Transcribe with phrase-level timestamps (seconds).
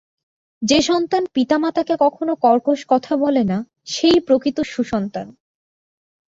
[0.61, 3.57] যে সন্তান পিতামাতাকে কখনও কর্কশ কথা বলে না,
[3.85, 5.27] সেই প্রকৃত সুসন্তান।